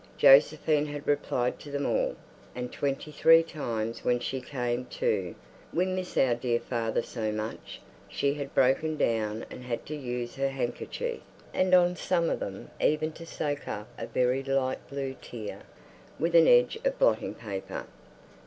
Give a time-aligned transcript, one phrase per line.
[0.17, 2.15] Josephine had replied to them all,
[2.55, 5.35] and twenty three times when she came to
[5.71, 10.37] "We miss our dear father so much" she had broken down and had to use
[10.37, 11.21] her handkerchief,
[11.53, 15.61] and on some of them even to soak up a very light blue tear
[16.17, 17.85] with an edge of blotting paper.